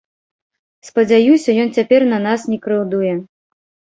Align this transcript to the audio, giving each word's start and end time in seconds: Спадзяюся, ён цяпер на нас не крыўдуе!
Спадзяюся, 0.87 1.49
ён 1.65 1.69
цяпер 1.79 2.01
на 2.13 2.19
нас 2.25 2.45
не 2.53 2.59
крыўдуе! 2.63 3.13